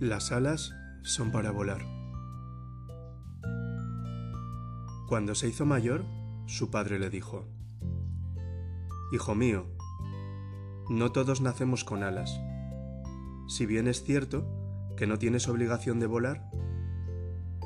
[0.00, 1.84] Las alas son para volar.
[5.08, 6.04] Cuando se hizo mayor,
[6.46, 7.48] su padre le dijo,
[9.10, 9.66] Hijo mío,
[10.88, 12.38] no todos nacemos con alas.
[13.48, 14.46] Si bien es cierto
[14.96, 16.48] que no tienes obligación de volar,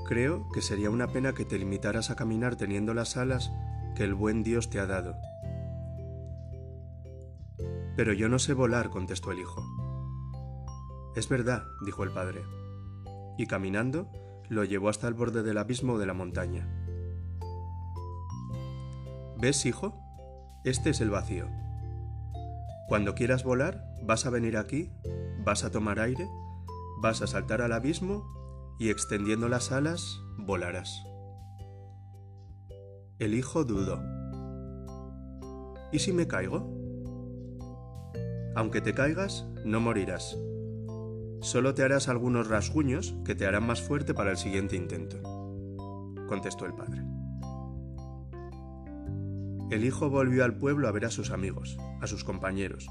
[0.07, 3.53] creo que sería una pena que te limitaras a caminar teniendo las alas
[3.95, 5.17] que el buen Dios te ha dado.
[7.95, 9.63] Pero yo no sé volar, contestó el hijo.
[11.15, 12.43] Es verdad, dijo el padre,
[13.37, 14.11] y caminando
[14.49, 16.69] lo llevó hasta el borde del abismo de la montaña.
[19.39, 19.99] ¿Ves, hijo?
[20.65, 21.49] Este es el vacío.
[22.89, 24.91] Cuando quieras volar, vas a venir aquí,
[25.45, 26.29] vas a tomar aire,
[27.01, 28.25] vas a saltar al abismo
[28.79, 31.05] y extendiendo las alas, volarás.
[33.19, 34.01] El hijo dudó.
[35.93, 36.71] ¿Y si me caigo?
[38.55, 40.37] Aunque te caigas, no morirás,
[41.43, 45.21] Solo te harás algunos rasguños que te harán más fuerte para el siguiente intento,
[46.29, 47.03] contestó el padre.
[49.73, 52.87] El hijo volvió al pueblo a ver a sus amigos, a sus compañeros,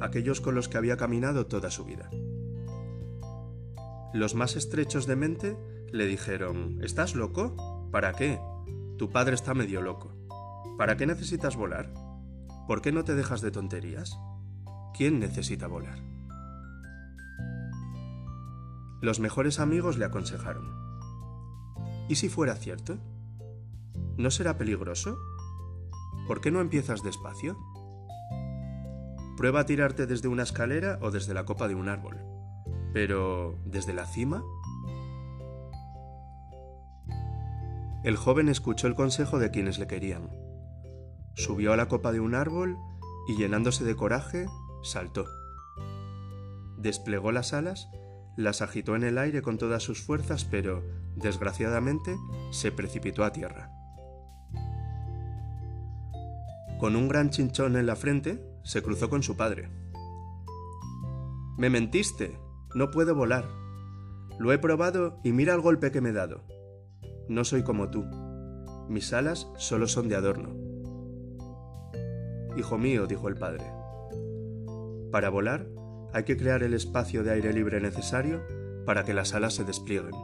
[0.00, 2.10] aquellos con los que había caminado toda su vida.
[4.12, 5.56] Los más estrechos de mente
[5.92, 7.88] le dijeron, ¿Estás loco?
[7.92, 8.40] ¿Para qué?
[8.98, 10.16] Tu padre está medio loco.
[10.76, 11.94] ¿Para qué necesitas volar?
[12.66, 14.18] ¿Por qué no te dejas de tonterías?
[14.94, 16.13] ¿Quién necesita volar?
[19.00, 20.84] Los mejores amigos le aconsejaron.
[22.08, 22.98] ¿Y si fuera cierto?
[24.16, 25.18] ¿No será peligroso?
[26.26, 27.58] ¿Por qué no empiezas despacio?
[29.36, 32.20] Prueba a tirarte desde una escalera o desde la copa de un árbol.
[32.92, 34.42] Pero, ¿desde la cima?
[38.04, 40.30] El joven escuchó el consejo de quienes le querían.
[41.34, 42.76] Subió a la copa de un árbol
[43.26, 44.46] y llenándose de coraje,
[44.82, 45.24] saltó.
[46.78, 47.88] Desplegó las alas
[48.36, 50.82] las agitó en el aire con todas sus fuerzas, pero,
[51.16, 52.16] desgraciadamente,
[52.50, 53.70] se precipitó a tierra.
[56.78, 59.70] Con un gran chinchón en la frente, se cruzó con su padre.
[61.56, 62.36] Me mentiste,
[62.74, 63.44] no puedo volar.
[64.38, 66.42] Lo he probado y mira el golpe que me he dado.
[67.28, 68.04] No soy como tú.
[68.88, 70.56] Mis alas solo son de adorno.
[72.56, 73.64] Hijo mío, dijo el padre,
[75.10, 75.66] para volar
[76.14, 78.40] hay que crear el espacio de aire libre necesario
[78.86, 80.14] para que las alas se desplieguen.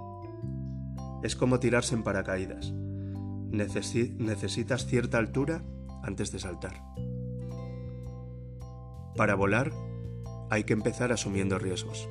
[1.24, 2.72] Es como tirarse en paracaídas.
[3.50, 5.64] necesitas cierta altura
[6.04, 6.80] antes de saltar.
[9.16, 9.72] Para volar
[10.48, 12.08] hay que empezar asumiendo riesgos.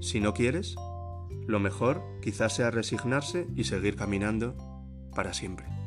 [0.00, 0.76] Si no quieres,
[1.48, 4.54] lo mejor quizás sea resignarse y seguir caminando
[5.16, 5.79] para siempre.